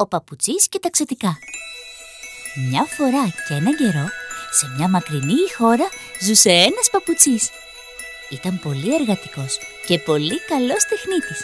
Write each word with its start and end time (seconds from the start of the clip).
ο 0.00 0.06
παπουτσής 0.06 0.68
και 0.68 0.78
τα 0.78 0.90
ξωτικά. 0.90 1.38
Μια 2.68 2.84
φορά 2.96 3.24
και 3.46 3.54
έναν 3.54 3.76
καιρό, 3.76 4.06
σε 4.58 4.66
μια 4.76 4.88
μακρινή 4.88 5.40
χώρα 5.56 5.88
ζούσε 6.26 6.50
ένας 6.50 6.86
παπουτσής. 6.92 7.50
Ήταν 8.30 8.60
πολύ 8.62 8.94
εργατικός 8.94 9.58
και 9.86 9.98
πολύ 9.98 10.38
καλός 10.50 10.82
τεχνίτης. 10.90 11.40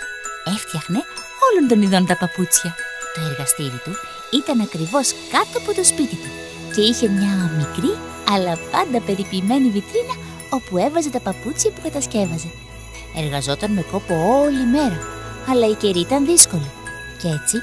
Έφτιαχνε 0.54 1.00
όλων 1.46 1.69
των 1.69 1.82
ειδών 1.82 2.06
τα 2.06 2.16
παπούτσια. 2.16 2.74
Το 3.14 3.21
εργαστήρι 3.30 3.80
του 3.84 3.95
ήταν 4.38 4.61
ακριβώς 4.61 5.15
κάτω 5.31 5.59
από 5.59 5.75
το 5.75 5.85
σπίτι 5.85 6.17
του 6.17 6.31
και 6.75 6.81
είχε 6.81 7.09
μια 7.09 7.35
μικρή 7.59 7.93
αλλά 8.33 8.59
πάντα 8.71 9.01
περιποιημένη 9.07 9.69
βιτρίνα 9.69 10.15
όπου 10.51 10.79
έβαζε 10.79 11.11
τα 11.11 11.21
παπούτσια 11.21 11.71
που 11.71 11.81
κατασκεύαζε. 11.83 12.51
Εργαζόταν 13.17 13.71
με 13.73 13.83
κόπο 13.93 14.15
όλη 14.43 14.65
μέρα, 14.77 14.99
αλλά 15.49 15.67
η 15.67 15.75
καιρή 15.75 16.01
ήταν 16.01 16.27
δύσκολη 16.27 16.70
και 17.20 17.29
έτσι 17.29 17.57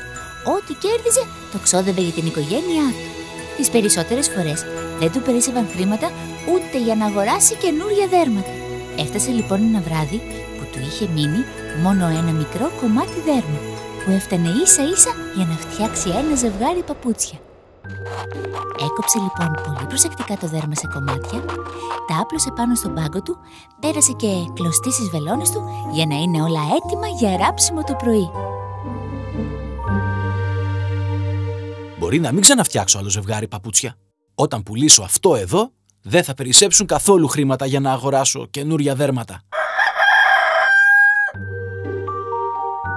ό,τι 0.56 0.74
κέρδιζε 0.74 1.24
το 1.52 1.58
ξόδευε 1.66 2.02
για 2.02 2.14
την 2.18 2.26
οικογένειά 2.26 2.88
του. 2.96 3.10
Τις 3.58 3.70
περισσότερες 3.70 4.28
φορές 4.30 4.66
δεν 5.00 5.12
του 5.12 5.22
περίσσευαν 5.22 5.68
χρήματα 5.74 6.08
ούτε 6.54 6.78
για 6.86 6.96
να 6.96 7.06
αγοράσει 7.06 7.56
καινούρια 7.56 8.08
δέρματα. 8.08 8.54
Έφτασε 8.98 9.32
λοιπόν 9.32 9.60
ένα 9.70 9.82
βράδυ 9.88 10.20
που 10.58 10.64
του 10.72 10.80
είχε 10.88 11.06
μείνει 11.16 11.42
μόνο 11.84 12.06
ένα 12.20 12.32
μικρό 12.42 12.68
κομμάτι 12.82 13.18
δέρμα 13.26 13.60
που 14.04 14.12
έφτανε 14.12 14.50
ίσα 14.64 14.84
ίσα 14.94 15.12
για 15.36 15.46
να 15.46 15.56
φτιάξει 15.64 16.10
ένα 16.10 16.36
ζευγάρι 16.36 16.84
παπούτσια. 16.84 17.38
Έκοψε 18.88 19.18
λοιπόν 19.26 19.50
πολύ 19.66 19.86
προσεκτικά 19.88 20.38
το 20.38 20.48
δέρμα 20.48 20.76
σε 20.76 20.88
κομμάτια, 20.94 21.40
τα 22.08 22.16
άπλωσε 22.22 22.52
πάνω 22.56 22.76
στον 22.76 22.94
πάγκο 22.94 23.22
του, 23.22 23.38
πέρασε 23.80 24.12
και 24.12 24.32
κλωστή 24.54 24.92
στις 24.92 25.10
βελόνες 25.10 25.50
του 25.52 25.62
για 25.92 26.06
να 26.06 26.16
είναι 26.16 26.42
όλα 26.42 26.64
έτοιμα 26.78 27.08
για 27.20 27.38
ράψιμο 27.38 27.84
το 27.84 27.94
πρωί. 27.94 28.30
Μπορεί 32.04 32.20
να 32.20 32.32
μην 32.32 32.42
ξαναφτιάξω 32.42 32.98
άλλο 32.98 33.10
ζευγάρι 33.10 33.48
παπούτσια. 33.48 33.96
Όταν 34.36 34.64
πουλήσω 34.64 35.04
αυτό 35.04 35.36
εδώ, 35.36 35.72
δεν 36.02 36.24
θα 36.24 36.34
περισσέψουν 36.34 36.86
καθόλου 36.86 37.28
χρήματα 37.28 37.66
για 37.66 37.80
να 37.80 37.92
αγοράσω 37.92 38.48
καινούρια 38.50 38.96
δέρματα. 38.96 39.42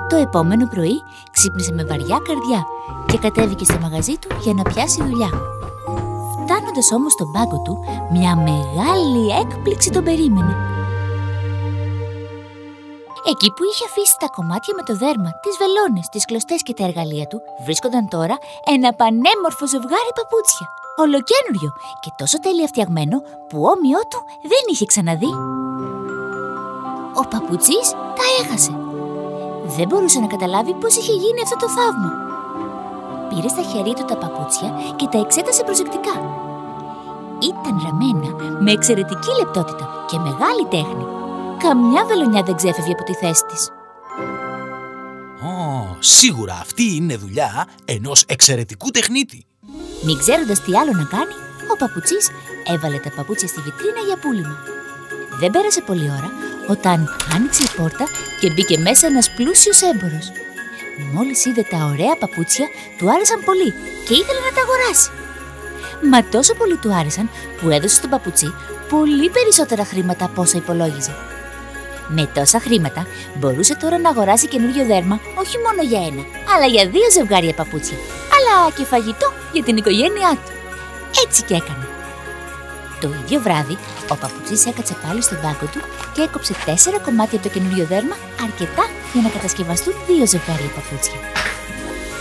Το 0.09 0.17
επόμενο 0.17 0.69
πρωί 0.69 0.95
ξύπνησε 1.31 1.73
με 1.73 1.85
βαριά 1.85 2.19
καρδιά 2.25 2.65
και 3.07 3.19
κατέβηκε 3.19 3.65
στο 3.65 3.79
μαγαζί 3.79 4.19
του 4.19 4.29
για 4.43 4.53
να 4.53 4.63
πιάσει 4.63 5.03
δουλειά. 5.03 5.31
Φτάνοντας 6.45 6.93
όμως 6.93 7.13
στον 7.13 7.33
πάγκο 7.33 7.63
του, 7.65 7.85
μια 8.13 8.37
μεγάλη 8.37 9.29
έκπληξη 9.41 9.91
τον 9.91 10.05
περίμενε. 10.05 10.57
Εκεί 13.33 13.49
που 13.53 13.63
είχε 13.71 13.85
αφήσει 13.91 14.17
τα 14.23 14.29
κομμάτια 14.37 14.73
με 14.79 14.83
το 14.89 14.95
δέρμα, 15.03 15.31
τις 15.43 15.55
βελόνες, 15.63 16.07
τις 16.13 16.25
κλωστές 16.25 16.63
και 16.63 16.75
τα 16.79 16.85
εργαλεία 16.89 17.27
του, 17.27 17.39
βρίσκονταν 17.65 18.09
τώρα 18.09 18.37
ένα 18.75 18.89
πανέμορφο 19.01 19.65
ζευγάρι 19.73 20.13
παπούτσια. 20.19 20.67
Ολοκένουργιο 21.03 21.73
και 22.03 22.11
τόσο 22.21 22.37
τέλεια 22.45 22.67
φτιαγμένο 22.67 23.17
που 23.49 23.59
όμοιό 23.75 24.01
του 24.11 24.21
δεν 24.53 24.65
είχε 24.71 24.87
ξαναδεί. 24.93 25.33
Ο 27.21 27.23
παπουτσής 27.33 27.89
τα 28.19 28.25
έχασε 28.41 28.73
δεν 29.77 29.87
μπορούσε 29.89 30.19
να 30.21 30.27
καταλάβει 30.27 30.73
πώς 30.75 30.97
είχε 30.97 31.13
γίνει 31.13 31.41
αυτό 31.45 31.57
το 31.57 31.69
θαύμα. 31.77 32.11
Πήρε 33.29 33.49
στα 33.49 33.63
χέρια 33.71 33.95
του 33.95 34.05
τα 34.05 34.17
παπούτσια 34.17 34.71
και 34.97 35.07
τα 35.07 35.19
εξέτασε 35.19 35.63
προσεκτικά. 35.65 36.15
Ήταν 37.51 37.75
ραμμένα 37.85 38.29
με 38.65 38.71
εξαιρετική 38.73 39.31
λεπτότητα 39.41 40.05
και 40.09 40.19
μεγάλη 40.19 40.65
τέχνη. 40.71 41.16
Καμιά 41.59 42.05
βελονιά 42.05 42.43
δεν 42.43 42.55
ξέφευγε 42.55 42.93
από 42.93 43.03
τη 43.05 43.12
θέση 43.12 43.43
της. 43.45 43.71
Ω, 45.43 45.97
σίγουρα 45.98 46.59
αυτή 46.61 46.95
είναι 46.95 47.17
δουλειά 47.17 47.69
ενός 47.85 48.25
εξαιρετικού 48.29 48.91
τεχνίτη. 48.91 49.45
Μην 50.03 50.19
ξέροντας 50.19 50.61
τι 50.61 50.77
άλλο 50.77 50.93
να 50.93 51.05
κάνει, 51.05 51.35
ο 51.73 51.77
παπουτσής 51.79 52.31
έβαλε 52.67 52.98
τα 52.98 53.11
παπούτσια 53.17 53.48
στη 53.48 53.61
βιτρίνα 53.61 54.01
για 54.07 54.17
πούλημα. 54.17 54.57
Δεν 55.41 55.51
πέρασε 55.51 55.81
πολλή 55.81 56.11
ώρα 56.11 56.30
όταν 56.69 57.17
άνοιξε 57.35 57.63
η 57.63 57.69
πόρτα 57.77 58.05
και 58.41 58.51
μπήκε 58.51 58.79
μέσα 58.79 59.07
ένας 59.07 59.35
πλούσιος 59.35 59.83
έμπορος. 59.83 60.33
Μόλις 61.13 61.45
είδε 61.45 61.63
τα 61.63 61.85
ωραία 61.92 62.17
παπούτσια, 62.17 62.67
του 62.98 63.11
άρεσαν 63.11 63.41
πολύ 63.45 63.70
και 64.07 64.14
ήθελε 64.14 64.41
να 64.48 64.53
τα 64.57 64.63
αγοράσει. 64.63 65.11
Μα 66.11 66.25
τόσο 66.25 66.55
πολύ 66.55 66.77
του 66.77 66.95
άρεσαν 66.95 67.30
που 67.61 67.70
έδωσε 67.70 67.95
στον 67.95 68.11
παπουτσί 68.11 68.55
πολύ 68.89 69.30
περισσότερα 69.30 69.85
χρήματα 69.85 70.25
από 70.25 70.42
όσα 70.42 70.57
υπολόγιζε. 70.57 71.14
Με 72.08 72.28
τόσα 72.34 72.61
χρήματα 72.61 73.06
μπορούσε 73.34 73.77
τώρα 73.77 73.98
να 73.98 74.08
αγοράσει 74.08 74.46
καινούριο 74.48 74.84
δέρμα 74.86 75.20
όχι 75.39 75.56
μόνο 75.58 75.83
για 75.83 76.06
ένα, 76.06 76.22
αλλά 76.55 76.67
για 76.67 76.89
δύο 76.89 77.11
ζευγάρια 77.12 77.55
παπούτσια, 77.55 77.96
αλλά 78.36 78.70
και 78.77 78.84
φαγητό 78.84 79.33
για 79.52 79.62
την 79.62 79.77
οικογένειά 79.77 80.30
του. 80.44 80.52
Έτσι 81.24 81.42
και 81.42 81.55
έκανε. 81.55 81.86
Το 83.00 83.08
ίδιο 83.22 83.40
βράδυ, 83.40 83.77
ο 84.12 84.14
παπουτσής 84.14 84.67
έκατσε 84.67 84.96
πάλι 85.06 85.22
στον 85.22 85.39
πάγκο 85.42 85.67
του 85.72 85.80
και 86.14 86.22
έκοψε 86.22 86.55
τέσσερα 86.64 86.98
κομμάτια 86.98 87.39
από 87.39 87.48
το 87.48 87.55
καινούριο 87.55 87.84
δέρμα, 87.84 88.17
αρκετά 88.44 88.84
για 89.12 89.23
να 89.23 89.28
κατασκευαστούν 89.28 89.94
δύο 90.06 90.27
ζευγάρια 90.27 90.70
παπούτσια. 90.77 91.18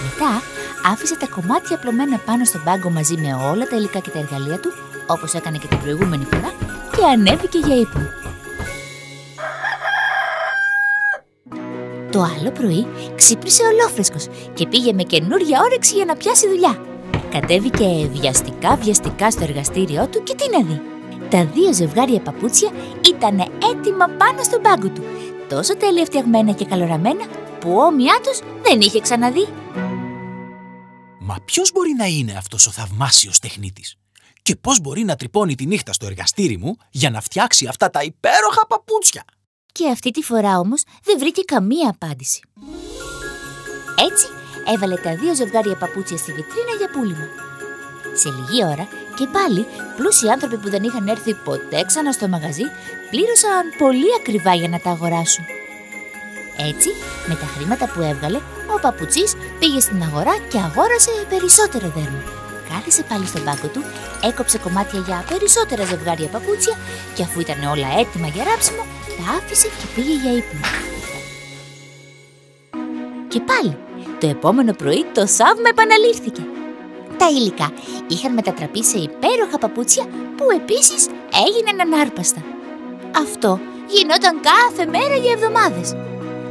Μετά 0.03 0.31
άφησε 0.91 1.15
τα 1.17 1.27
κομμάτια 1.27 1.75
απλωμένα 1.75 2.17
πάνω 2.17 2.45
στον 2.45 2.61
πάγκο 2.63 2.89
μαζί 2.89 3.15
με 3.17 3.33
όλα 3.33 3.65
τα 3.67 3.75
υλικά 3.75 3.99
και 3.99 4.09
τα 4.09 4.19
εργαλεία 4.19 4.59
του, 4.59 4.73
όπως 5.07 5.33
έκανε 5.33 5.57
και 5.57 5.67
την 5.67 5.79
προηγούμενη 5.79 6.25
φορά, 6.31 6.53
και 6.95 7.03
ανέβηκε 7.13 7.57
για 7.57 7.75
ύπνο. 7.75 8.24
Το 12.15 12.21
άλλο 12.21 12.51
πρωί 12.51 12.87
ξύπνησε 13.15 13.63
ολόφρεσκος 13.63 14.27
και 14.53 14.67
πήγε 14.67 14.93
με 14.93 15.03
καινούρια 15.03 15.61
όρεξη 15.61 15.95
για 15.95 16.05
να 16.05 16.15
πιάσει 16.15 16.47
δουλειά. 16.47 16.85
Κατέβηκε 17.31 18.09
βιαστικά 18.11 18.75
βιαστικά 18.75 19.31
στο 19.31 19.43
εργαστήριό 19.43 20.07
του 20.07 20.23
και 20.23 20.35
τι 20.35 20.57
να 20.57 20.63
δει. 20.63 20.81
Τα 21.29 21.45
δύο 21.45 21.73
ζευγάρια 21.73 22.19
παπούτσια 22.19 22.71
ήταν 23.07 23.39
έτοιμα 23.39 24.07
πάνω 24.07 24.43
στον 24.43 24.61
πάγκο 24.61 24.89
του, 24.89 25.03
τόσο 25.49 25.77
τέλεια 25.77 26.05
φτιαγμένα 26.05 26.51
και 26.53 26.65
καλοραμένα 26.65 27.25
που 27.59 27.77
όμοιά 27.77 28.19
τους 28.23 28.39
δεν 28.63 28.81
είχε 28.81 28.99
ξαναδεί. 28.99 29.47
Μα 31.19 31.35
ποιος 31.45 31.71
μπορεί 31.71 31.93
να 31.97 32.05
είναι 32.05 32.33
αυτός 32.37 32.67
ο 32.67 32.71
θαυμάσιος 32.71 33.39
τεχνίτης; 33.39 33.95
Και 34.41 34.55
πώς 34.55 34.79
μπορεί 34.79 35.03
να 35.03 35.15
τρυπώνει 35.15 35.55
τη 35.55 35.65
νύχτα 35.65 35.93
στο 35.93 36.05
εργαστήρι 36.05 36.57
μου 36.57 36.75
για 36.89 37.09
να 37.09 37.21
φτιάξει 37.21 37.67
αυτά 37.67 37.89
τα 37.89 38.03
υπέροχα 38.03 38.67
παπούτσια; 38.67 39.23
Και 39.77 39.89
αυτή 39.89 40.11
τη 40.11 40.21
φορά 40.21 40.59
όμως 40.59 40.83
δεν 41.03 41.19
βρήκε 41.19 41.41
καμία 41.41 41.89
απάντηση. 41.89 42.39
Έτσι 44.07 44.27
έβαλε 44.73 44.95
τα 44.95 45.15
δύο 45.15 45.35
ζευγάρια 45.35 45.75
παπούτσια 45.75 46.17
στη 46.17 46.31
βιτρίνα 46.31 46.73
για 46.77 46.89
πούλημα. 46.93 47.27
Σε 48.13 48.29
λίγη 48.29 48.65
ώρα 48.65 48.87
και 49.17 49.27
πάλι 49.35 49.65
πλούσιοι 49.95 50.29
άνθρωποι 50.29 50.57
που 50.57 50.69
δεν 50.69 50.83
είχαν 50.83 51.07
έρθει 51.07 51.33
ποτέ 51.33 51.83
ξανά 51.87 52.11
στο 52.11 52.27
μαγαζί 52.27 52.65
πλήρωσαν 53.09 53.63
πολύ 53.77 54.09
ακριβά 54.19 54.53
για 54.53 54.69
να 54.69 54.79
τα 54.79 54.89
αγοράσουν. 54.89 55.45
Έτσι, 56.69 56.89
με 57.27 57.35
τα 57.35 57.45
χρήματα 57.45 57.85
που 57.91 58.01
έβγαλε, 58.01 58.39
ο 58.75 58.79
παπουτσής 58.81 59.33
πήγε 59.59 59.79
στην 59.79 60.01
αγορά 60.03 60.35
και 60.51 60.57
αγόρασε 60.57 61.11
περισσότερο 61.29 61.87
δέρμα. 61.95 62.23
Κάθισε 62.69 63.03
πάλι 63.09 63.25
στον 63.27 63.43
πάγκο 63.43 63.67
του, 63.67 63.81
έκοψε 64.23 64.57
κομμάτια 64.57 64.99
για 64.99 65.25
περισσότερα 65.29 65.83
ζευγάρια 65.85 66.27
παπούτσια 66.27 66.75
και 67.15 67.23
αφού 67.23 67.39
ήταν 67.39 67.59
όλα 67.73 67.89
έτοιμα 67.99 68.27
για 68.27 68.43
ράψιμο, 68.43 68.83
τα 69.17 69.37
άφησε 69.37 69.67
και 69.67 69.87
πήγε 69.95 70.13
για 70.21 70.31
ύπνο. 70.31 70.59
Και 73.27 73.39
πάλι, 73.39 73.77
το 74.19 74.27
επόμενο 74.27 74.73
πρωί 74.73 75.05
το 75.13 75.25
σαύμα 75.25 75.69
επαναλήφθηκε. 75.69 76.43
Τα 77.17 77.27
υλικά 77.29 77.71
είχαν 78.07 78.33
μετατραπεί 78.33 78.83
σε 78.83 78.97
υπέροχα 78.97 79.57
παπούτσια 79.59 80.05
που 80.37 80.45
επίσης 80.55 81.07
έγιναν 81.45 81.79
ανάρπαστα. 81.81 82.41
Αυτό 83.17 83.59
γινόταν 83.87 84.39
κάθε 84.49 84.85
μέρα 84.85 85.15
για 85.15 85.31
εβδομάδες. 85.31 85.95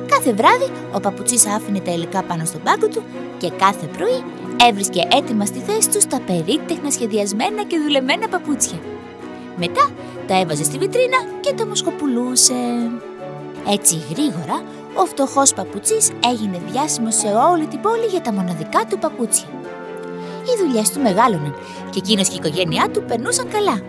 Κάθε 0.06 0.32
βράδυ 0.32 0.70
ο 0.92 1.00
παπουτσής 1.00 1.46
άφηνε 1.46 1.81
τα 1.81 1.92
υλικά 1.92 2.22
πάνω 2.22 2.44
στον 2.44 2.62
πάγκο 2.62 2.88
του 2.88 3.02
και 3.38 3.50
κάθε 3.50 3.86
πρωί 3.86 4.25
έβρισκε 4.69 5.08
έτοιμα 5.12 5.44
στη 5.44 5.58
θέση 5.58 5.88
του 5.90 5.99
τα 6.08 6.20
περίτεχνα 6.20 6.90
σχεδιασμένα 6.90 7.62
και 7.64 7.78
δουλεμένα 7.78 8.28
παπούτσια. 8.28 8.78
Μετά 9.56 9.90
τα 10.26 10.41
έβαζε 10.41 10.65
στη 10.65 10.79
βιτρίνα 10.79 11.17
και 11.41 11.53
τα 11.53 11.67
μοσχοπουλούσε. 11.67 12.55
Έτσι 13.69 14.03
γρήγορα 14.11 14.62
ο 14.94 15.05
φτωχός 15.06 15.55
παπουτσής 15.55 16.11
έγινε 16.25 16.61
διάσημο 16.71 17.11
σε 17.11 17.26
όλη 17.26 17.67
την 17.67 17.81
πόλη 17.81 18.06
για 18.06 18.21
τα 18.21 18.32
μοναδικά 18.32 18.85
του 18.88 18.99
παπούτσια. 18.99 19.49
Οι 20.44 20.65
δουλειές 20.65 20.91
του 20.91 21.00
μεγάλωναν 21.00 21.55
και 21.91 21.99
εκείνος 21.99 22.29
και 22.29 22.35
η 22.35 22.38
οικογένειά 22.44 22.91
του 22.91 23.03
περνούσαν 23.03 23.49
καλά. 23.49 23.81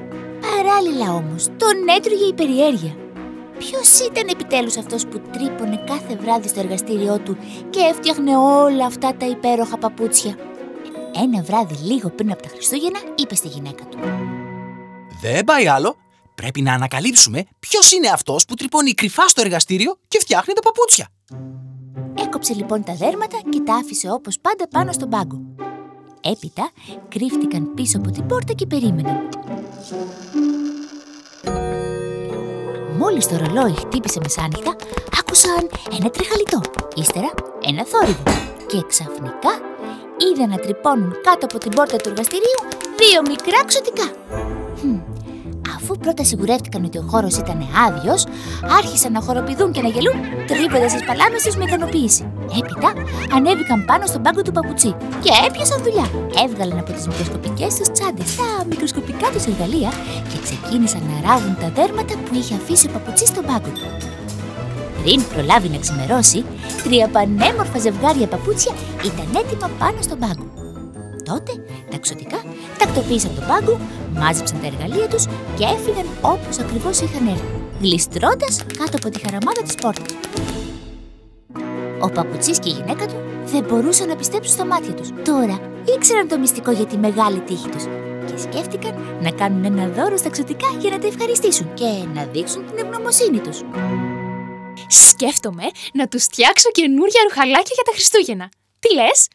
Παράλληλα 0.42 1.12
όμως 1.12 1.46
τον 1.46 1.76
έτρωγε 1.98 2.26
η 2.26 2.34
περιέργεια. 2.34 2.96
Ποιος 3.58 4.00
ήταν 4.00 4.28
επιτέλους 4.28 4.78
αυτός 4.78 5.06
που 5.06 5.22
τρύπωνε 5.32 5.84
κάθε 5.86 6.16
βράδυ 6.22 6.48
στο 6.48 6.60
εργαστήριό 6.60 7.20
του 7.20 7.38
και 7.70 7.80
έφτιαχνε 7.80 8.38
όλα 8.38 8.86
αυτά 8.86 9.16
τα 9.18 9.26
υπέροχα 9.26 9.78
παπούτσια; 9.78 10.36
Ένα 11.24 11.42
βράδυ, 11.44 11.76
λίγο 11.84 12.10
πριν 12.10 12.32
από 12.32 12.42
τα 12.42 12.50
Χριστούγεννα, 12.50 13.00
είπε 13.16 13.36
στη 13.36 13.48
γυναίκα 13.48 13.84
του: 13.84 13.98
Δεν 15.22 15.44
πάει 15.44 15.68
άλλο. 15.68 15.96
Πρέπει 16.36 16.62
να 16.62 16.74
ανακαλύψουμε 16.74 17.44
ποιος 17.60 17.92
είναι 17.92 18.08
αυτός 18.08 18.46
που 18.46 18.54
τρυπώνει 18.54 18.94
κρυφά 18.94 19.28
στο 19.28 19.42
εργαστήριο 19.42 19.98
και 20.08 20.20
φτιάχνει 20.20 20.54
τα 20.54 20.62
παπούτσια. 20.62 21.08
Έκοψε 22.20 22.54
λοιπόν 22.54 22.84
τα 22.84 22.94
δέρματα 22.94 23.38
και 23.50 23.60
τα 23.60 23.76
άφησε 23.76 24.12
όπως 24.12 24.40
πάντα 24.40 24.68
πάνω 24.68 24.92
στον 24.92 25.10
πάγκο. 25.10 25.42
Έπειτα 26.22 26.72
κρύφτηκαν 27.10 27.74
πίσω 27.74 27.98
από 27.98 28.12
την 28.12 28.26
πόρτα 28.26 28.54
και 28.54 28.66
περίμεναν. 28.66 29.30
Μόλις 32.98 33.28
το 33.28 33.38
ρολόι 33.38 33.74
χτύπησε 33.74 34.20
μεσάνυχτα, 34.24 34.76
άκουσαν 35.20 35.70
ένα 36.00 36.10
τρεχαλιτό, 36.10 36.62
ύστερα 36.96 37.34
ένα 37.64 37.86
θόρυβο 37.86 38.24
και 38.68 38.84
ξαφνικά 38.88 39.54
είδαν 40.18 40.50
να 40.50 40.58
τρυπώνουν 40.58 41.14
κάτω 41.24 41.46
από 41.46 41.58
την 41.58 41.72
πόρτα 41.72 41.98
του 41.98 42.10
εργαστηρίου 42.10 42.60
δύο 42.98 43.22
μικρά 43.22 43.66
ξωτικά. 43.66 44.12
Αφού 45.86 45.98
πρώτα 45.98 46.24
σιγουρεύτηκαν 46.24 46.84
ότι 46.86 46.98
ο 46.98 47.06
χώρος 47.12 47.36
ήταν 47.38 47.60
άδειος, 47.86 48.26
άρχισαν 48.80 49.12
να 49.12 49.22
χοροπηδούν 49.22 49.72
και 49.72 49.82
να 49.82 49.90
γελούν, 49.90 50.18
τρύποντα 50.50 50.88
τις 50.94 51.04
παλάμες 51.08 51.42
τους 51.44 51.56
με 51.56 51.64
ικανοποίηση. 51.64 52.24
Έπειτα 52.60 52.90
ανέβηκαν 53.36 53.86
πάνω 53.86 54.06
στον 54.06 54.22
πάγκο 54.22 54.42
του 54.42 54.52
παπουτσί 54.52 54.92
και 55.24 55.32
έπιασαν 55.48 55.80
δουλειά. 55.86 56.08
Έβγαλαν 56.44 56.78
από 56.84 56.92
τις 56.94 57.08
μικροσκοπικές 57.08 57.72
τους 57.78 57.90
τσάντες 57.96 58.36
τα 58.36 58.48
μικροσκοπικά 58.72 59.28
τους 59.34 59.46
εργαλεία 59.52 59.92
και 60.30 60.38
ξεκίνησαν 60.46 61.02
να 61.10 61.16
ράβουν 61.28 61.56
τα 61.62 61.70
δέρματα 61.78 62.14
που 62.24 62.32
είχε 62.40 62.54
αφήσει 62.62 62.88
ο 62.88 62.92
παπουτσί 62.96 63.26
στον 63.32 63.44
πάγκο 63.50 63.72
του. 63.78 63.88
Πριν 65.02 65.20
προλάβει 65.34 65.68
να 65.74 65.80
ξημερώσει, 65.84 66.40
τρία 66.84 67.08
πανέμορφα 67.16 67.80
ζευγάρια 67.86 68.28
παπούτσια 68.34 68.74
ήταν 69.10 69.28
έτοιμα 69.42 69.68
πάνω 69.82 70.00
στον 70.08 70.18
πάγκο. 70.24 70.46
Τότε 71.30 71.52
τα 71.92 71.98
ξωτικά 72.04 72.40
τακτοποίησαν 72.80 73.32
τον 73.38 73.46
πάγκο, 73.50 73.76
μάζεψαν 74.16 74.62
τα 74.62 74.68
εργαλεία 74.68 75.08
τους 75.08 75.26
και 75.58 75.64
έφυγαν 75.64 76.08
όπως 76.22 76.60
ακριβώς 76.60 77.00
είχαν 77.00 77.28
έρθει, 77.28 77.46
γλιστρώντας 77.82 78.56
κάτω 78.78 78.98
από 78.98 79.10
τη 79.10 79.20
χαραμάδα 79.20 79.62
της 79.62 79.76
πόρτας. 79.76 80.14
Ο 82.02 82.10
παπουτσής 82.10 82.60
και 82.60 82.70
η 82.70 82.72
γυναίκα 82.72 83.06
του 83.08 83.16
δεν 83.46 83.64
μπορούσαν 83.64 84.08
να 84.08 84.16
πιστέψουν 84.16 84.54
στα 84.54 84.66
μάτια 84.66 84.94
τους. 84.94 85.10
Τώρα 85.24 85.60
ήξεραν 85.96 86.28
το 86.28 86.40
μυστικό 86.40 86.72
για 86.72 86.86
τη 86.86 86.98
μεγάλη 86.98 87.40
τύχη 87.40 87.70
τους 87.70 87.84
και 88.26 88.38
σκέφτηκαν 88.38 89.20
να 89.22 89.32
κάνουν 89.32 89.66
ένα 89.66 89.88
δώρο 89.88 90.18
στα 90.18 90.30
ξωτικά 90.30 90.68
για 90.80 90.90
να 90.90 91.00
τα 91.00 91.08
ευχαριστήσουν 91.08 91.74
και 91.74 92.06
να 92.14 92.24
δείξουν 92.24 92.66
την 92.66 92.78
ευγνωμοσύνη 92.78 93.40
τους. 93.40 93.62
Σκέφτομαι 94.88 95.64
να 95.94 96.08
τους 96.08 96.24
φτιάξω 96.24 96.72
καινούρια 96.72 97.22
ρουχαλάκια 97.24 97.74
για 97.74 97.84
τα 97.86 97.92
Χριστούγεννα. 97.94 98.50
Τι 98.80 98.94
λες; 98.94 99.28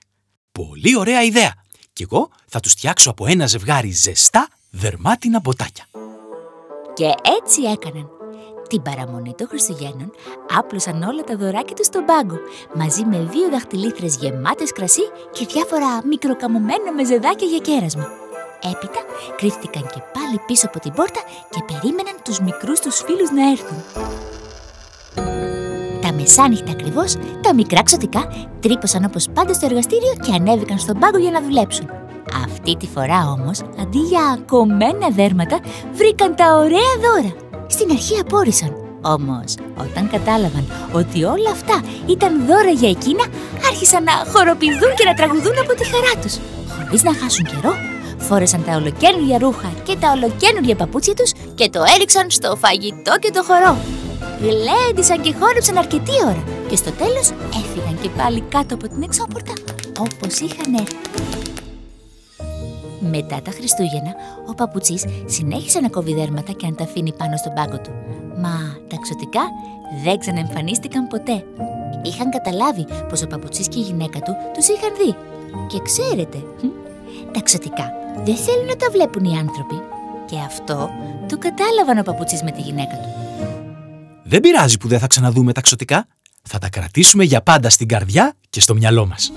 Πολύ 0.52 0.96
ωραία 0.96 1.22
ιδέα. 1.22 1.54
Κι 1.92 2.02
εγώ 2.02 2.30
θα 2.48 2.60
τους 2.60 2.72
φτιάξω 2.72 3.10
από 3.10 3.26
ένα 3.26 3.46
ζευγάρι 3.46 3.90
ζεστά 3.90 4.48
δερμάτινα 4.70 5.40
μποτάκια. 5.40 5.84
Και 6.94 7.14
έτσι 7.40 7.62
έκαναν. 7.62 8.08
Την 8.68 8.82
παραμονή 8.82 9.34
των 9.36 9.48
Χριστουγέννων 9.48 10.10
άπλωσαν 10.58 11.02
όλα 11.02 11.22
τα 11.22 11.36
δωράκια 11.36 11.76
τους 11.76 11.86
στον 11.86 12.04
πάγκο, 12.04 12.38
μαζί 12.74 13.04
με 13.04 13.18
δύο 13.32 13.48
δαχτυλίθρες 13.50 14.16
γεμάτες 14.16 14.72
κρασί 14.72 15.02
και 15.32 15.46
διάφορα 15.46 16.06
μικροκαμωμένα 16.06 16.92
μεζεδάκια 16.96 17.46
για 17.46 17.58
κέρασμα. 17.58 18.06
Έπειτα 18.72 19.00
κρύφτηκαν 19.36 19.82
και 19.82 20.00
πάλι 20.12 20.40
πίσω 20.46 20.66
από 20.66 20.80
την 20.80 20.92
πόρτα 20.92 21.20
και 21.50 21.60
περίμεναν 21.66 22.14
τους 22.24 22.40
μικρούς 22.40 22.80
τους 22.80 22.96
φίλους 22.96 23.30
να 23.30 23.50
έρθουν. 23.50 23.78
Τα 26.00 26.12
μεσάνυχτα 26.12 26.70
ακριβώς, 26.70 27.16
τα 27.42 27.54
μικρά 27.54 27.82
ξωτικά 27.82 28.48
τρύπωσαν 28.60 29.04
όπως 29.04 29.28
πάντα 29.34 29.54
στο 29.54 29.66
εργαστήριο 29.66 30.12
και 30.24 30.32
ανέβηκαν 30.34 30.78
στον 30.78 30.98
πάγκο 30.98 31.18
για 31.18 31.30
να 31.30 31.42
δουλέψουν. 31.42 31.99
Αυτή 32.70 32.86
τη 32.86 32.92
φορά 32.92 33.20
όμως, 33.30 33.58
αντί 33.80 33.98
για 33.98 34.38
κομμένα 34.46 35.08
δέρματα, 35.10 35.60
βρήκαν 35.92 36.34
τα 36.36 36.56
ωραία 36.56 36.92
δώρα. 37.04 37.32
Στην 37.66 37.90
αρχή 37.90 38.18
απόρρισαν. 38.18 38.72
Όμως, 39.02 39.54
όταν 39.78 40.10
κατάλαβαν 40.10 40.64
ότι 40.92 41.24
όλα 41.24 41.50
αυτά 41.50 41.82
ήταν 42.06 42.46
δώρα 42.46 42.70
για 42.70 42.88
εκείνα, 42.88 43.24
άρχισαν 43.68 44.02
να 44.02 44.12
χοροπηδούν 44.32 44.94
και 44.96 45.04
να 45.04 45.14
τραγουδούν 45.14 45.58
από 45.62 45.74
τη 45.74 45.84
χαρά 45.84 46.12
τους. 46.22 46.34
Χωρίς 46.74 47.02
να 47.02 47.14
χάσουν 47.14 47.44
καιρό, 47.44 47.74
φόρεσαν 48.18 48.64
τα 48.64 48.72
ολοκένουργια 48.76 49.38
ρούχα 49.38 49.70
και 49.84 49.96
τα 49.96 50.08
ολοκένουργια 50.16 50.76
παπούτσια 50.76 51.14
τους 51.14 51.32
και 51.54 51.68
το 51.68 51.80
έριξαν 51.94 52.30
στο 52.30 52.56
φαγητό 52.56 53.14
και 53.20 53.30
το 53.30 53.42
χορό 53.42 53.76
γλέντισαν 54.40 55.20
και 55.20 55.34
χόρεψαν 55.40 55.76
αρκετή 55.78 56.16
ώρα 56.24 56.42
και 56.68 56.76
στο 56.76 56.90
τέλος 56.90 57.26
έφυγαν 57.60 57.98
και 58.02 58.08
πάλι 58.08 58.40
κάτω 58.40 58.74
από 58.74 58.88
την 58.88 59.02
εξώπορτα 59.02 59.52
όπως 59.98 60.38
είχαν 60.38 60.74
έρθει. 60.74 61.39
Μετά 63.10 63.42
τα 63.42 63.50
Χριστούγεννα, 63.50 64.12
ο 64.50 64.54
παπουτσής 64.54 65.04
συνέχισε 65.26 65.80
να 65.80 65.88
κόβει 65.88 66.14
δέρματα 66.14 66.52
και 66.52 66.66
να 66.66 66.74
τα 66.74 66.84
αφήνει 66.84 67.12
πάνω 67.12 67.36
στον 67.36 67.52
πάγκο 67.54 67.78
του. 67.78 67.90
Μα 68.42 68.56
τα 68.88 68.96
ξωτικά 69.02 69.40
δεν 70.04 70.18
ξαναεμφανίστηκαν 70.18 71.06
ποτέ. 71.06 71.44
Είχαν 72.02 72.30
καταλάβει 72.30 72.86
πως 73.08 73.22
ο 73.22 73.26
παπουτσής 73.26 73.68
και 73.68 73.78
η 73.78 73.82
γυναίκα 73.82 74.18
του 74.20 74.32
τους 74.54 74.68
είχαν 74.68 74.92
δει. 75.00 75.16
Και 75.66 75.80
ξέρετε, 75.82 76.38
τα 77.32 77.40
ξωτικά 77.40 77.92
δεν 78.24 78.36
θέλουν 78.36 78.66
να 78.66 78.76
τα 78.76 78.90
βλέπουν 78.90 79.24
οι 79.24 79.38
άνθρωποι. 79.38 79.74
Και 80.26 80.36
αυτό 80.46 80.90
το 81.28 81.38
κατάλαβαν 81.38 81.98
ο 81.98 82.02
παπουτσής 82.02 82.42
με 82.42 82.50
τη 82.50 82.60
γυναίκα 82.60 82.96
του. 82.96 83.08
Δεν 84.24 84.40
πειράζει 84.40 84.78
που 84.78 84.88
δεν 84.88 84.98
θα 84.98 85.06
ξαναδούμε 85.06 85.52
τα 85.52 85.60
ξωτικά. 85.60 86.06
Θα 86.42 86.58
τα 86.58 86.68
κρατήσουμε 86.68 87.24
για 87.24 87.42
πάντα 87.42 87.70
στην 87.70 87.88
καρδιά 87.88 88.34
και 88.50 88.60
στο 88.60 88.74
μυαλό 88.74 89.06
μας. 89.06 89.32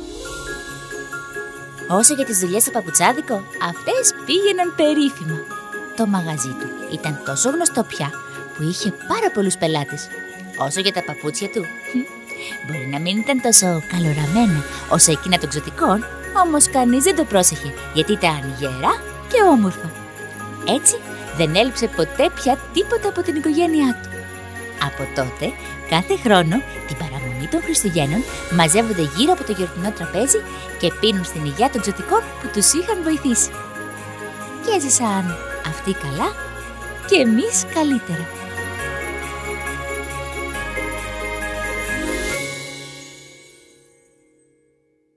Όσο 1.88 2.14
για 2.14 2.26
τις 2.26 2.40
δουλειές 2.40 2.62
στο 2.62 2.72
παπουτσάδικο, 2.72 3.44
αυτές 3.70 4.14
πήγαιναν 4.26 4.74
περίφημα. 4.76 5.40
Το 5.96 6.08
μαγαζί 6.08 6.50
του 6.60 6.68
ήταν 6.94 7.22
τόσο 7.26 7.50
γνωστό 7.50 7.84
πια 7.84 8.12
που 8.54 8.64
είχε 8.64 8.90
πάρα 8.92 9.32
πολλούς 9.34 9.58
πελάτες. 9.58 10.08
Όσο 10.58 10.80
για 10.80 10.94
τα 10.94 11.04
παπούτσια 11.04 11.50
του, 11.50 11.66
μπορεί 12.66 12.88
να 12.92 13.00
μην 13.00 13.18
ήταν 13.18 13.42
τόσο 13.42 13.84
καλοραμένα 13.88 14.64
όσο 14.90 15.12
εκείνα 15.12 15.38
των 15.38 15.50
ξωτικών, 15.50 16.06
όμως 16.44 16.70
κανείς 16.70 17.04
δεν 17.04 17.16
το 17.16 17.24
πρόσεχε 17.24 17.74
γιατί 17.94 18.12
ήταν 18.12 18.56
γερά 18.60 18.94
και 19.32 19.42
όμορφα. 19.52 19.92
Έτσι 20.68 20.96
δεν 21.38 21.56
έλειψε 21.56 21.88
ποτέ 21.88 22.30
πια 22.36 22.58
τίποτα 22.74 23.08
από 23.10 23.22
την 23.22 23.36
οικογένειά 23.36 24.00
του. 24.02 24.10
Από 24.88 25.04
τότε, 25.16 25.46
κάθε 25.90 26.18
χρόνο, 26.18 26.56
την 26.88 26.98
παραμονή 26.98 27.23
των 27.48 27.62
Χριστουγέννων, 27.62 28.24
μαζεύονται 28.52 29.10
γύρω 29.16 29.32
από 29.34 29.44
το 29.44 29.52
γιορτινό 29.52 29.92
τραπέζι 29.92 30.40
και 30.80 30.92
πίνουν 31.00 31.24
στην 31.24 31.46
υγεία 31.46 31.70
των 31.70 31.82
ξωτικών 31.82 32.22
που 32.42 32.48
τους 32.54 32.74
είχαν 32.74 33.04
βοηθήσει. 33.04 33.50
Και 34.66 34.76
έζησαν 34.76 35.38
αυτοί 35.68 35.94
καλά 35.94 36.30
και 37.08 37.16
εμείς 37.16 37.66
καλύτερα. 37.74 38.43